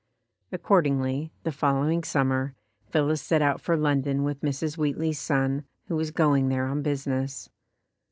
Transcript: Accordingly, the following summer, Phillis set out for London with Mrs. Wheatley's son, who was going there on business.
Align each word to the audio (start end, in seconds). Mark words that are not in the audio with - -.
Accordingly, 0.51 1.31
the 1.43 1.51
following 1.51 2.03
summer, 2.03 2.55
Phillis 2.89 3.21
set 3.21 3.43
out 3.43 3.61
for 3.61 3.77
London 3.77 4.23
with 4.23 4.41
Mrs. 4.41 4.75
Wheatley's 4.75 5.19
son, 5.19 5.63
who 5.89 5.95
was 5.95 6.09
going 6.09 6.49
there 6.49 6.65
on 6.65 6.81
business. 6.81 7.49